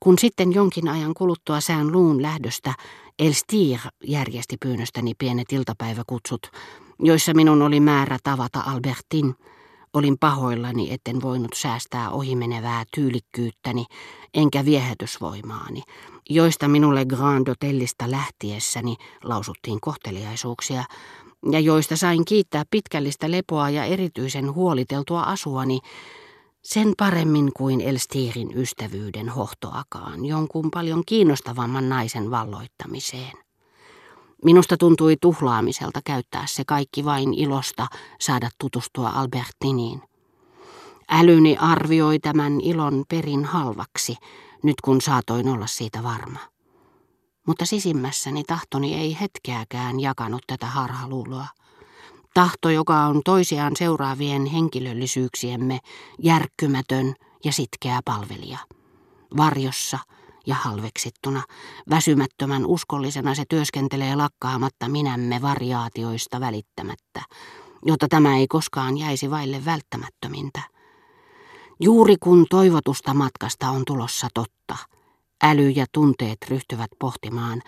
Kun 0.00 0.18
sitten 0.18 0.52
jonkin 0.52 0.88
ajan 0.88 1.14
kuluttua 1.14 1.60
sään 1.60 1.92
luun 1.92 2.22
lähdöstä 2.22 2.74
Elstir 3.18 3.78
järjesti 4.04 4.56
pyynnöstäni 4.60 5.12
pienet 5.18 5.52
iltapäiväkutsut, 5.52 6.50
joissa 6.98 7.34
minun 7.34 7.62
oli 7.62 7.80
määrä 7.80 8.18
tavata 8.22 8.60
Albertin, 8.60 9.34
olin 9.94 10.18
pahoillani, 10.18 10.92
etten 10.92 11.22
voinut 11.22 11.52
säästää 11.54 12.10
ohimenevää 12.10 12.84
tyylikkyyttäni 12.94 13.84
enkä 14.34 14.64
viehätysvoimaani, 14.64 15.82
joista 16.30 16.68
minulle 16.68 17.04
Grand 17.04 17.48
Hotellista 17.48 18.10
lähtiessäni 18.10 18.96
lausuttiin 19.24 19.80
kohteliaisuuksia, 19.80 20.84
ja 21.50 21.60
joista 21.60 21.96
sain 21.96 22.24
kiittää 22.24 22.64
pitkällistä 22.70 23.30
lepoa 23.30 23.70
ja 23.70 23.84
erityisen 23.84 24.54
huoliteltua 24.54 25.22
asuani, 25.22 25.78
sen 26.62 26.92
paremmin 26.98 27.50
kuin 27.56 27.80
Elstirin 27.80 28.58
ystävyyden 28.58 29.28
hohtoakaan 29.28 30.24
jonkun 30.24 30.70
paljon 30.70 31.02
kiinnostavamman 31.06 31.88
naisen 31.88 32.30
valloittamiseen. 32.30 33.32
Minusta 34.44 34.76
tuntui 34.76 35.16
tuhlaamiselta 35.20 36.00
käyttää 36.04 36.44
se 36.46 36.64
kaikki 36.66 37.04
vain 37.04 37.34
ilosta 37.34 37.86
saada 38.20 38.48
tutustua 38.58 39.08
Albertiniin. 39.08 40.02
Älyni 41.08 41.56
arvioi 41.60 42.18
tämän 42.18 42.60
ilon 42.60 43.04
perin 43.08 43.44
halvaksi, 43.44 44.16
nyt 44.62 44.80
kun 44.84 45.00
saatoin 45.00 45.48
olla 45.48 45.66
siitä 45.66 46.02
varma. 46.02 46.38
Mutta 47.46 47.66
sisimmässäni 47.66 48.44
tahtoni 48.44 48.94
ei 48.94 49.16
hetkeäkään 49.20 50.00
jakanut 50.00 50.42
tätä 50.46 50.66
harhaluuloa. 50.66 51.46
Tahto, 52.34 52.70
joka 52.70 52.96
on 52.96 53.20
toisiaan 53.24 53.76
seuraavien 53.76 54.46
henkilöllisyyksiemme 54.46 55.78
järkkymätön 56.18 57.14
ja 57.44 57.52
sitkeä 57.52 58.00
palvelija. 58.04 58.58
Varjossa 59.36 59.98
ja 60.46 60.54
halveksittuna, 60.54 61.42
väsymättömän 61.90 62.66
uskollisena 62.66 63.34
se 63.34 63.44
työskentelee 63.48 64.16
lakkaamatta 64.16 64.88
minämme 64.88 65.42
variaatioista 65.42 66.40
välittämättä, 66.40 67.22
jotta 67.84 68.08
tämä 68.08 68.36
ei 68.36 68.46
koskaan 68.46 68.98
jäisi 68.98 69.30
vaille 69.30 69.64
välttämättömintä. 69.64 70.60
Juuri 71.80 72.16
kun 72.20 72.46
toivotusta 72.50 73.14
matkasta 73.14 73.70
on 73.70 73.82
tulossa 73.86 74.28
totta, 74.34 74.76
äly 75.42 75.70
ja 75.70 75.86
tunteet 75.92 76.38
ryhtyvät 76.48 76.90
pohtimaan, 76.98 77.62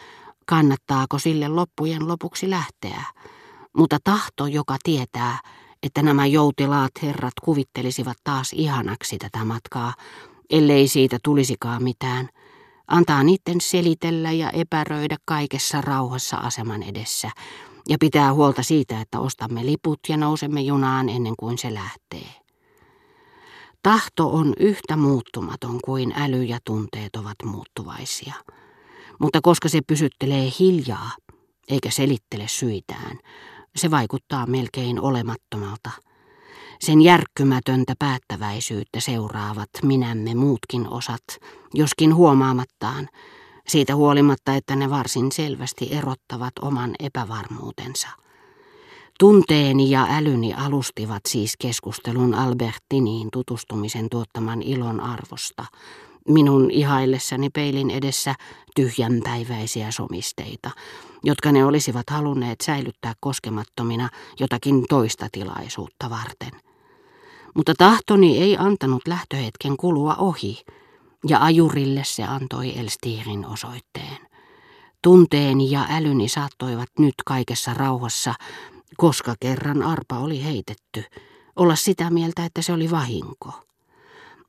kannattaako 0.46 1.18
sille 1.18 1.48
loppujen 1.48 2.08
lopuksi 2.08 2.50
lähteä, 2.50 3.04
mutta 3.76 3.98
tahto, 4.04 4.46
joka 4.46 4.76
tietää, 4.82 5.38
että 5.82 6.02
nämä 6.02 6.26
joutilaat 6.26 6.90
herrat 7.02 7.32
kuvittelisivat 7.42 8.16
taas 8.24 8.52
ihanaksi 8.52 9.18
tätä 9.18 9.44
matkaa, 9.44 9.94
ellei 10.50 10.88
siitä 10.88 11.18
tulisikaan 11.24 11.82
mitään, 11.82 12.28
antaa 12.86 13.22
niiden 13.22 13.60
selitellä 13.60 14.32
ja 14.32 14.50
epäröidä 14.50 15.16
kaikessa 15.24 15.80
rauhassa 15.80 16.36
aseman 16.36 16.82
edessä 16.82 17.30
ja 17.88 17.96
pitää 18.00 18.32
huolta 18.32 18.62
siitä, 18.62 19.00
että 19.00 19.20
ostamme 19.20 19.66
liput 19.66 20.00
ja 20.08 20.16
nousemme 20.16 20.60
junaan 20.60 21.08
ennen 21.08 21.34
kuin 21.38 21.58
se 21.58 21.74
lähtee. 21.74 22.28
Tahto 23.82 24.28
on 24.28 24.54
yhtä 24.60 24.96
muuttumaton 24.96 25.78
kuin 25.84 26.12
äly 26.16 26.42
ja 26.42 26.58
tunteet 26.64 27.16
ovat 27.16 27.36
muuttuvaisia. 27.44 28.34
Mutta 29.18 29.40
koska 29.42 29.68
se 29.68 29.80
pysyttelee 29.86 30.48
hiljaa, 30.58 31.10
eikä 31.68 31.90
selittele 31.90 32.48
syitään, 32.48 33.18
se 33.76 33.90
vaikuttaa 33.90 34.46
melkein 34.46 35.00
olemattomalta. 35.00 35.90
Sen 36.80 37.02
järkkymätöntä 37.02 37.94
päättäväisyyttä 37.98 39.00
seuraavat 39.00 39.70
minämme 39.82 40.34
muutkin 40.34 40.88
osat, 40.88 41.24
joskin 41.74 42.14
huomaamattaan, 42.14 43.08
siitä 43.68 43.96
huolimatta, 43.96 44.54
että 44.54 44.76
ne 44.76 44.90
varsin 44.90 45.32
selvästi 45.32 45.88
erottavat 45.92 46.52
oman 46.62 46.94
epävarmuutensa. 46.98 48.08
Tunteeni 49.18 49.90
ja 49.90 50.06
älyni 50.10 50.54
alustivat 50.54 51.20
siis 51.28 51.54
keskustelun 51.58 52.34
Albertiniin 52.34 53.28
tutustumisen 53.32 54.08
tuottaman 54.10 54.62
ilon 54.62 55.00
arvosta, 55.00 55.64
minun 56.28 56.70
ihaillessani 56.70 57.50
peilin 57.50 57.90
edessä 57.90 58.34
tyhjänpäiväisiä 58.76 59.90
somisteita, 59.90 60.70
jotka 61.24 61.52
ne 61.52 61.64
olisivat 61.64 62.10
halunneet 62.10 62.60
säilyttää 62.60 63.14
koskemattomina 63.20 64.08
jotakin 64.40 64.84
toista 64.88 65.28
tilaisuutta 65.32 66.10
varten. 66.10 66.50
Mutta 67.54 67.74
tahtoni 67.78 68.38
ei 68.38 68.56
antanut 68.56 69.02
lähtöhetken 69.08 69.76
kulua 69.76 70.14
ohi, 70.14 70.62
ja 71.28 71.44
ajurille 71.44 72.02
se 72.04 72.24
antoi 72.24 72.78
Elstirin 72.78 73.46
osoitteen. 73.46 74.18
Tunteeni 75.02 75.70
ja 75.70 75.86
älyni 75.90 76.28
saattoivat 76.28 76.88
nyt 76.98 77.14
kaikessa 77.26 77.74
rauhassa, 77.74 78.34
koska 78.96 79.34
kerran 79.40 79.82
arpa 79.82 80.18
oli 80.18 80.44
heitetty, 80.44 81.04
olla 81.56 81.76
sitä 81.76 82.10
mieltä, 82.10 82.44
että 82.44 82.62
se 82.62 82.72
oli 82.72 82.90
vahinko. 82.90 83.52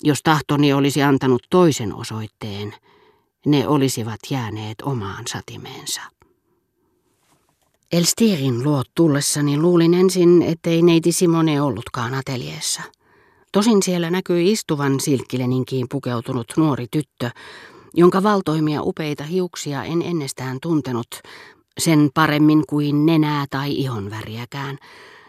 Jos 0.03 0.19
tahtoni 0.23 0.73
olisi 0.73 1.03
antanut 1.03 1.43
toisen 1.49 1.95
osoitteen, 1.95 2.73
ne 3.45 3.67
olisivat 3.67 4.19
jääneet 4.29 4.81
omaan 4.81 5.23
satimeensa. 5.27 6.01
Elstirin 7.91 8.63
luot 8.63 8.87
tullessani 8.95 9.57
luulin 9.57 9.93
ensin, 9.93 10.41
ettei 10.41 10.81
neiti 10.81 11.11
Simone 11.11 11.61
ollutkaan 11.61 12.13
ateljeessa. 12.13 12.81
Tosin 13.51 13.83
siellä 13.83 14.11
näkyi 14.11 14.51
istuvan 14.51 14.99
silkkileninkiin 14.99 15.87
pukeutunut 15.91 16.53
nuori 16.57 16.87
tyttö, 16.91 17.29
jonka 17.93 18.23
valtoimia 18.23 18.81
upeita 18.81 19.23
hiuksia 19.23 19.83
en 19.83 20.01
ennestään 20.01 20.57
tuntenut, 20.61 21.07
sen 21.79 22.09
paremmin 22.13 22.63
kuin 22.69 23.05
nenää 23.05 23.45
tai 23.49 23.71
ihonväriäkään, 23.71 24.77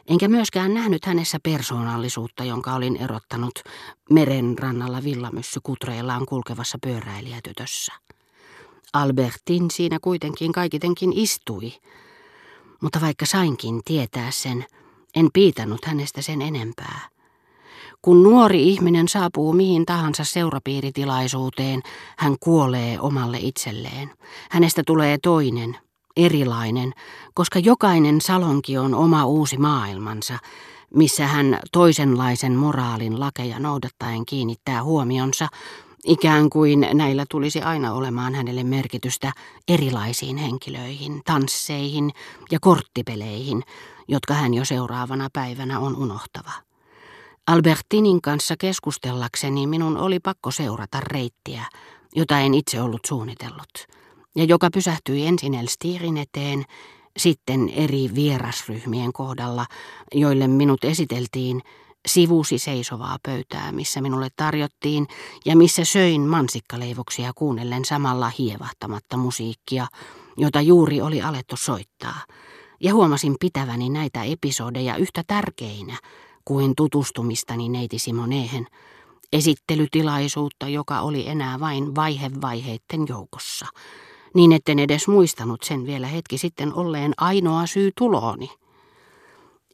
enkä 0.09 0.29
myöskään 0.29 0.75
nähnyt 0.75 1.05
hänessä 1.05 1.39
persoonallisuutta, 1.43 2.45
jonka 2.45 2.75
olin 2.75 2.97
erottanut 2.97 3.59
meren 4.11 4.59
rannalla 4.59 5.05
villamyssy 5.05 5.61
kutreillaan 5.63 6.27
kulkevassa 6.27 6.79
pyöräilijätytössä. 6.83 7.93
Albertin 8.93 9.71
siinä 9.71 9.99
kuitenkin 10.03 10.53
kaikitenkin 10.53 11.13
istui, 11.13 11.73
mutta 12.83 13.01
vaikka 13.01 13.27
sainkin 13.27 13.81
tietää 13.85 14.31
sen, 14.31 14.65
en 15.17 15.29
piitannut 15.33 15.85
hänestä 15.85 16.23
sen 16.23 16.43
enempää. 16.43 17.09
Kun 18.03 18.23
nuori 18.23 18.69
ihminen 18.69 19.09
saapuu 19.09 19.53
mihin 19.53 19.87
tahansa 19.87 20.25
seurapiiritilaisuuteen, 20.25 21.83
hän 22.19 22.37
kuolee 22.41 23.01
omalle 23.01 23.39
itselleen. 23.41 24.11
Hänestä 24.51 24.83
tulee 24.87 25.19
toinen, 25.23 25.77
erilainen, 26.17 26.93
koska 27.35 27.59
jokainen 27.59 28.21
salonki 28.21 28.79
on 28.79 28.95
oma 28.95 29.25
uusi 29.25 29.59
maailmansa, 29.59 30.39
missä 30.95 31.27
hän 31.27 31.61
toisenlaisen 31.73 32.53
moraalin 32.53 33.21
lakeja 33.21 33.59
noudattaen 33.59 34.27
kiinnittää 34.27 34.83
huomionsa, 34.83 35.49
ikään 36.05 36.51
kuin 36.51 36.89
näillä 36.93 37.25
tulisi 37.31 37.63
aina 37.63 37.93
olemaan 37.93 38.35
hänelle 38.35 38.65
merkitystä 38.65 39.33
erilaisiin 39.69 40.37
henkilöihin, 40.37 41.23
tansseihin 41.25 42.11
ja 42.51 42.59
korttipeleihin, 42.61 43.63
jotka 44.09 44.35
hän 44.35 44.55
jo 44.55 44.65
seuraavana 44.65 45.29
päivänä 45.33 45.79
on 45.79 45.97
unohtava. 45.97 46.53
Albertinin 47.47 48.23
kanssa 48.23 48.55
keskustellakseni 48.59 49.67
minun 49.67 49.97
oli 49.97 50.21
pakko 50.21 50.51
seurata 50.51 51.01
reittiä, 51.01 51.65
jota 52.17 52.39
en 52.39 52.55
itse 52.55 52.81
ollut 52.81 53.05
suunnitellut 53.07 53.87
ja 54.37 54.45
joka 54.45 54.69
pysähtyi 54.71 55.27
ensin 55.27 55.55
Elstirin 55.55 56.17
eteen, 56.17 56.65
sitten 57.17 57.69
eri 57.69 58.11
vierasryhmien 58.15 59.13
kohdalla, 59.13 59.67
joille 60.15 60.49
minut 60.49 60.85
esiteltiin, 60.85 61.63
sivusi 62.07 62.59
seisovaa 62.59 63.19
pöytää, 63.23 63.73
missä 63.73 64.01
minulle 64.01 64.29
tarjottiin 64.37 65.07
ja 65.45 65.57
missä 65.57 65.85
söin 65.85 66.21
mansikkaleivoksia 66.21 67.33
kuunnellen 67.35 67.85
samalla 67.85 68.33
hievahtamatta 68.39 69.17
musiikkia, 69.17 69.87
jota 70.37 70.61
juuri 70.61 71.01
oli 71.01 71.23
alettu 71.23 71.57
soittaa, 71.57 72.21
ja 72.81 72.95
huomasin 72.95 73.37
pitäväni 73.41 73.89
näitä 73.89 74.23
episodeja 74.23 74.97
yhtä 74.97 75.23
tärkeinä 75.27 75.99
kuin 76.45 76.75
tutustumistani 76.77 77.69
neiti 77.69 77.99
Simoneen, 77.99 78.67
esittelytilaisuutta, 79.33 80.69
joka 80.69 81.01
oli 81.01 81.29
enää 81.29 81.61
vain 81.61 81.95
vaihe 81.95 82.31
vaiheitten 82.41 83.05
joukossa– 83.09 83.67
niin 84.35 84.53
etten 84.53 84.79
edes 84.79 85.09
muistanut 85.09 85.63
sen 85.63 85.87
vielä 85.87 86.07
hetki 86.07 86.39
sitten 86.39 86.75
olleen 86.75 87.13
ainoa 87.17 87.67
syy 87.67 87.91
tulooni. 87.99 88.51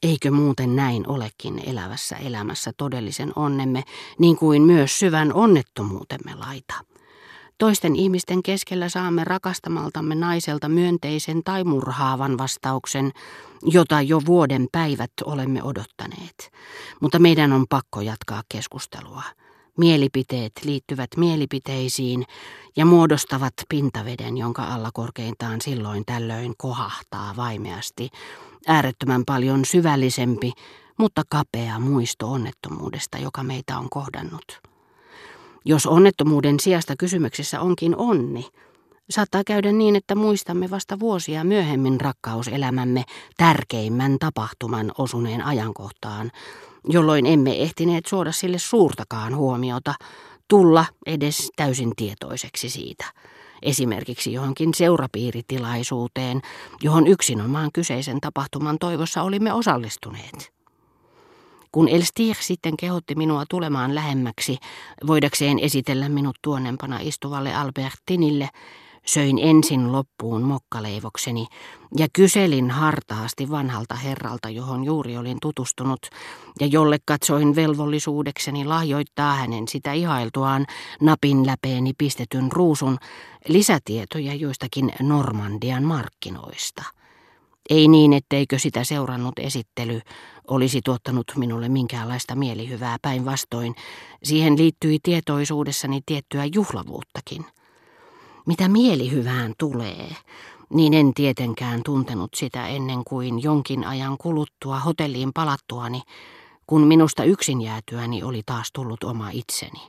Eikö 0.03 0.31
muuten 0.31 0.77
näin 0.77 1.09
olekin 1.09 1.63
elävässä 1.67 2.17
elämässä 2.17 2.73
todellisen 2.77 3.33
onnemme, 3.37 3.83
niin 4.19 4.37
kuin 4.37 4.63
myös 4.63 4.99
syvän 4.99 5.33
onnettomuutemme 5.35 6.35
laita? 6.35 6.75
Toisten 7.59 7.97
ihmisten 7.97 8.43
keskellä 8.43 8.89
saamme 8.89 9.25
rakastamaltamme 9.25 10.15
naiselta 10.15 10.69
myönteisen 10.69 11.43
tai 11.45 11.65
murhaavan 11.65 12.39
vastauksen, 12.39 13.13
jota 13.63 14.03
jo 14.03 14.21
vuoden 14.27 14.69
päivät 14.73 15.13
olemme 15.25 15.63
odottaneet. 15.63 16.51
Mutta 17.01 17.19
meidän 17.19 17.53
on 17.53 17.67
pakko 17.69 18.01
jatkaa 18.01 18.43
keskustelua. 18.49 19.23
Mielipiteet 19.81 20.53
liittyvät 20.65 21.11
mielipiteisiin 21.17 22.25
ja 22.77 22.87
muodostavat 22.87 23.55
pintaveden, 23.69 24.39
jonka 24.39 24.65
alla 24.65 24.91
korkeintaan 24.95 25.61
silloin 25.61 26.05
tällöin 26.07 26.55
kohahtaa 26.59 27.37
vaimeasti, 27.37 28.09
äärettömän 28.67 29.25
paljon 29.25 29.65
syvällisempi, 29.65 30.53
mutta 30.99 31.23
kapea 31.29 31.79
muisto 31.79 32.33
onnettomuudesta, 32.33 33.19
joka 33.19 33.43
meitä 33.43 33.79
on 33.79 33.91
kohdannut. 33.91 34.61
Jos 35.65 35.87
onnettomuuden 35.87 36.61
sijasta 36.61 36.95
kysymyksessä 36.99 37.61
onkin 37.61 37.97
onni, 37.97 38.49
saattaa 39.11 39.43
käydä 39.47 39.73
niin, 39.73 39.97
että 39.97 40.15
muistamme 40.15 40.71
vasta 40.71 41.01
vuosia 41.01 41.45
myöhemmin 41.45 42.01
rakkauselämämme 42.01 43.05
tärkeimmän 43.37 44.17
tapahtuman 44.19 44.93
osuneen 44.99 45.45
ajankohtaan, 45.45 46.31
jolloin 46.89 47.27
emme 47.27 47.63
ehtineet 47.63 48.07
suoda 48.07 48.33
sille 48.33 48.59
suurtakaan 48.59 49.37
huomiota, 49.37 49.95
tulla 50.49 50.85
edes 51.07 51.51
täysin 51.57 51.93
tietoiseksi 51.97 52.71
siitä. 52.71 53.05
Esimerkiksi 53.63 54.33
johonkin 54.33 54.75
seurapiiritilaisuuteen, 54.75 56.41
johon 56.83 57.07
yksinomaan 57.07 57.71
kyseisen 57.73 58.21
tapahtuman 58.21 58.79
toivossa 58.79 59.23
olimme 59.23 59.53
osallistuneet. 59.53 60.53
Kun 61.73 61.89
Elstir 61.89 62.37
sitten 62.41 62.77
kehotti 62.77 63.15
minua 63.15 63.45
tulemaan 63.51 63.95
lähemmäksi, 63.95 64.59
voidakseen 65.07 65.59
esitellä 65.59 66.09
minut 66.09 66.37
tuonnempana 66.43 66.99
istuvalle 67.01 67.55
Albertinille, 67.55 68.49
söin 69.13 69.39
ensin 69.39 69.93
loppuun 69.93 70.43
mokkaleivokseni 70.43 71.47
ja 71.97 72.07
kyselin 72.13 72.71
hartaasti 72.71 73.51
vanhalta 73.51 73.95
herralta, 73.95 74.51
johon 74.51 74.85
juuri 74.85 75.17
olin 75.17 75.39
tutustunut, 75.43 76.01
ja 76.61 76.67
jolle 76.67 76.99
katsoin 77.05 77.57
velvollisuudekseni 77.57 78.65
lahjoittaa 78.65 79.35
hänen 79.35 79.69
sitä 79.69 79.93
ihailtuaan 79.93 80.67
napin 81.01 81.47
läpeeni 81.47 81.93
pistetyn 81.99 82.53
ruusun 82.53 82.99
lisätietoja 83.49 84.35
joistakin 84.35 84.93
Normandian 85.01 85.83
markkinoista. 85.83 86.85
Ei 87.71 87.89
niin, 87.89 88.13
etteikö 88.13 88.59
sitä 88.59 88.85
seurannut 88.85 89.39
esittely 89.39 90.01
olisi 90.49 90.81
tuottanut 90.85 91.33
minulle 91.37 91.69
minkäänlaista 91.69 92.35
mielihyvää 92.35 92.97
päinvastoin. 93.03 93.75
Siihen 94.23 94.59
liittyi 94.59 94.99
tietoisuudessani 95.03 96.01
tiettyä 96.07 96.45
juhlavuuttakin. 96.55 97.45
Mitä 98.47 98.69
mielihyvään 98.69 99.55
tulee, 99.59 100.17
niin 100.75 100.95
en 100.95 101.15
tietenkään 101.15 101.83
tuntenut 101.85 102.31
sitä 102.35 102.67
ennen 102.67 103.05
kuin 103.05 103.43
jonkin 103.43 103.85
ajan 103.87 104.19
kuluttua 104.19 104.81
hotelliin 104.81 105.33
palattuani, 105.35 106.03
kun 106.67 106.87
minusta 106.87 107.25
yksin 107.25 107.61
jäätyäni 107.61 108.23
oli 108.23 108.43
taas 108.47 108.71
tullut 108.73 109.05
oma 109.05 109.31
itseni. 109.31 109.81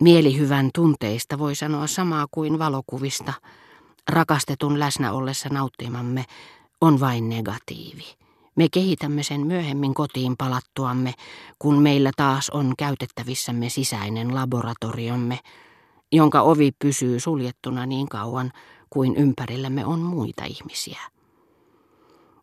Mielihyvän 0.00 0.70
tunteista 0.74 1.38
voi 1.38 1.54
sanoa 1.54 1.86
samaa 1.86 2.26
kuin 2.30 2.58
valokuvista. 2.58 3.32
Rakastetun 4.08 4.78
läsnä 4.80 5.12
ollessa 5.12 5.48
nauttimamme 5.48 6.24
on 6.80 7.00
vain 7.00 7.28
negatiivi. 7.28 8.04
Me 8.56 8.68
kehitämme 8.72 9.22
sen 9.22 9.46
myöhemmin 9.46 9.94
kotiin 9.94 10.36
palattuamme, 10.38 11.14
kun 11.58 11.82
meillä 11.82 12.10
taas 12.16 12.50
on 12.50 12.74
käytettävissämme 12.78 13.68
sisäinen 13.68 14.34
laboratoriomme, 14.34 15.38
jonka 16.12 16.42
ovi 16.42 16.72
pysyy 16.78 17.20
suljettuna 17.20 17.86
niin 17.86 18.08
kauan 18.08 18.52
kuin 18.90 19.16
ympärillämme 19.16 19.86
on 19.86 19.98
muita 19.98 20.44
ihmisiä. 20.44 21.00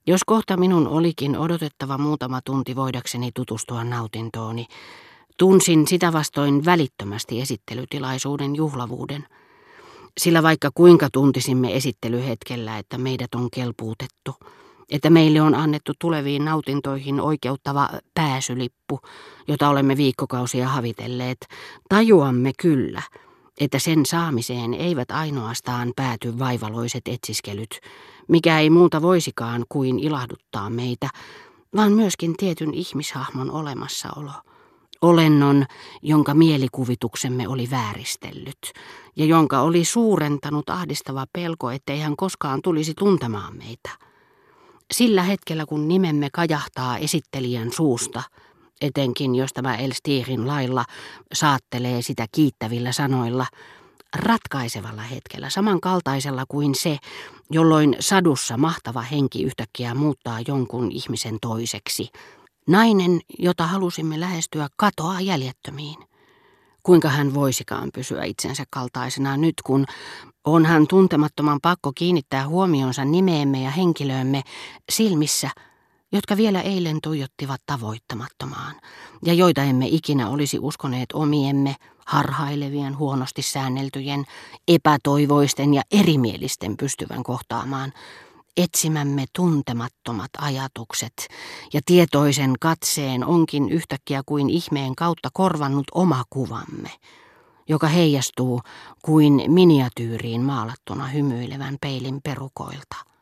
Jos 0.08 0.22
kohta 0.26 0.58
minun 0.58 0.88
olikin 0.88 1.38
odotettava 1.38 1.98
muutama 1.98 2.42
tunti 2.46 2.76
voidakseni 2.76 3.32
tutustua 3.36 3.84
nautintooni, 3.84 4.66
tunsin 5.38 5.88
sitä 5.88 6.14
vastoin 6.14 6.66
välittömästi 6.66 7.42
esittelytilaisuuden 7.42 8.56
juhlavuuden. 8.56 9.26
Sillä 10.20 10.44
vaikka 10.44 10.70
kuinka 10.74 11.10
tuntisimme 11.14 11.76
esittelyhetkellä, 11.76 12.78
että 12.78 12.98
meidät 12.98 13.36
on 13.36 13.48
kelpuutettu, 13.52 14.36
että 14.92 15.10
meille 15.10 15.42
on 15.42 15.56
annettu 15.56 15.94
tuleviin 16.00 16.46
nautintoihin 16.46 17.22
oikeuttava 17.22 17.90
pääsylippu, 18.14 19.00
jota 19.48 19.70
olemme 19.70 19.98
viikkokausia 19.98 20.68
havitelleet, 20.68 21.48
tajuamme 21.90 22.52
kyllä– 22.58 23.02
että 23.60 23.80
sen 23.80 24.06
saamiseen 24.06 24.74
eivät 24.74 25.12
ainoastaan 25.12 25.94
pääty 25.96 26.40
vaivaloiset 26.40 27.08
etsiskelyt, 27.08 27.80
mikä 28.28 28.60
ei 28.60 28.70
muuta 28.70 29.02
voisikaan 29.02 29.66
kuin 29.70 30.00
ilahduttaa 30.00 30.70
meitä, 30.70 31.10
vaan 31.76 31.92
myöskin 31.92 32.38
tietyn 32.38 32.74
ihmishahmon 32.74 33.52
olemassaolo. 33.52 34.32
Olennon, 35.02 35.66
jonka 36.02 36.34
mielikuvituksemme 36.34 37.48
oli 37.48 37.68
vääristellyt, 37.72 38.74
ja 39.16 39.26
jonka 39.26 39.62
oli 39.62 39.86
suurentanut 39.86 40.70
ahdistava 40.70 41.26
pelko, 41.34 41.72
ettei 41.72 42.00
hän 42.00 42.16
koskaan 42.16 42.62
tulisi 42.62 42.94
tuntemaan 42.94 43.58
meitä. 43.58 43.90
Sillä 44.94 45.24
hetkellä, 45.24 45.66
kun 45.66 45.88
nimemme 45.88 46.30
kajahtaa 46.34 46.98
esittelijän 46.98 47.72
suusta, 47.72 48.24
etenkin 48.82 49.36
jos 49.36 49.54
tämä 49.54 49.76
Elstirin 49.76 50.48
lailla 50.48 50.86
saattelee 51.34 52.02
sitä 52.02 52.26
kiittävillä 52.32 52.92
sanoilla, 52.92 53.46
ratkaisevalla 54.16 55.02
hetkellä, 55.02 55.50
samankaltaisella 55.50 56.46
kuin 56.48 56.76
se, 56.76 56.98
jolloin 57.52 57.96
sadussa 58.00 58.58
mahtava 58.58 59.02
henki 59.02 59.44
yhtäkkiä 59.44 59.94
muuttaa 59.94 60.40
jonkun 60.48 60.92
ihmisen 60.92 61.38
toiseksi. 61.42 62.10
Nainen, 62.68 63.20
jota 63.40 63.68
halusimme 63.68 64.20
lähestyä, 64.20 64.68
katoaa 64.78 65.22
jäljettömiin. 65.22 65.98
Kuinka 66.84 67.10
hän 67.10 67.34
voisikaan 67.34 67.90
pysyä 67.94 68.24
itsensä 68.24 68.64
kaltaisena 68.70 69.38
nyt, 69.38 69.54
kun 69.64 69.86
on 70.46 70.66
hän 70.66 70.88
tuntemattoman 70.88 71.60
pakko 71.62 71.92
kiinnittää 71.96 72.48
huomionsa 72.48 73.06
nimeemme 73.06 73.64
ja 73.64 73.72
henkilöömme 73.72 74.42
silmissä– 74.90 75.50
jotka 76.12 76.38
vielä 76.38 76.62
eilen 76.62 76.98
tuijottivat 77.04 77.62
tavoittamattomaan, 77.66 78.76
ja 79.26 79.34
joita 79.34 79.64
emme 79.64 79.88
ikinä 79.88 80.30
olisi 80.30 80.60
uskoneet 80.60 81.12
omiemme, 81.14 81.76
harhailevien, 82.06 82.98
huonosti 82.98 83.42
säänneltyjen, 83.42 84.26
epätoivoisten 84.68 85.74
ja 85.74 85.82
erimielisten 85.92 86.78
pystyvän 86.78 87.24
kohtaamaan, 87.24 87.94
etsimämme 88.58 89.26
tuntemattomat 89.36 90.30
ajatukset, 90.38 91.28
ja 91.74 91.82
tietoisen 91.86 92.54
katseen 92.60 93.26
onkin 93.26 93.70
yhtäkkiä 93.70 94.22
kuin 94.26 94.50
ihmeen 94.50 94.96
kautta 94.96 95.30
korvannut 95.34 95.86
oma 95.94 96.24
kuvamme, 96.30 96.92
joka 97.68 97.88
heijastuu 97.88 98.62
kuin 99.02 99.44
miniatyyriin 99.48 100.42
maalattuna 100.42 101.08
hymyilevän 101.08 101.78
peilin 101.82 102.22
perukoilta. 102.22 103.09